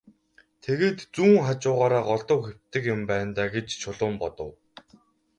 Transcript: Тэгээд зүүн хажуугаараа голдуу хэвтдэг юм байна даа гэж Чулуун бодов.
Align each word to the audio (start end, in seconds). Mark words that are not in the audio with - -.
Тэгээд 0.63 0.99
зүүн 1.15 1.35
хажуугаараа 1.45 2.03
голдуу 2.09 2.39
хэвтдэг 2.47 2.83
юм 2.93 3.01
байна 3.09 3.31
даа 3.37 3.47
гэж 3.55 3.67
Чулуун 3.81 4.15
бодов. 4.21 4.51